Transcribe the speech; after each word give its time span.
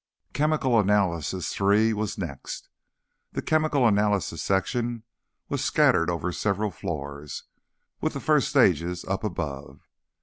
Chemical 0.33 0.79
Analysis 0.79 1.61
(III) 1.61 1.93
was 1.93 2.17
next. 2.17 2.69
The 3.33 3.43
Chemical 3.43 3.87
Analysis 3.87 4.41
Section 4.41 5.03
was 5.47 5.63
scattered 5.63 6.09
over 6.09 6.31
several 6.31 6.71
floors, 6.71 7.43
with 8.01 8.13
the 8.13 8.19
first 8.19 8.49
stages 8.49 9.05
up 9.05 9.23
above. 9.23 9.87